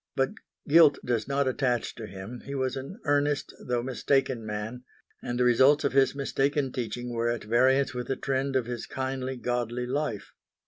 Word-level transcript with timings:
But 0.15 0.31
guilt 0.67 0.97
does 1.05 1.27
not 1.27 1.47
attach 1.47 1.93
to 1.93 2.07
him. 2.07 2.41
He 2.45 2.55
was 2.55 2.75
an 2.75 2.99
earnest, 3.05 3.53
though 3.63 3.83
mistaken 3.83 4.43
man, 4.43 4.83
and 5.21 5.39
the 5.39 5.43
results 5.43 5.83
of 5.83 5.93
his 5.93 6.15
mistaken 6.15 6.71
teaching 6.71 7.11
were 7.11 7.29
at 7.29 7.43
variance 7.43 7.93
with 7.93 8.07
the 8.07 8.15
trend 8.15 8.55
of 8.55 8.65
his 8.65 8.87
kindly, 8.87 9.37
godly 9.37 9.85
life. 9.85 10.33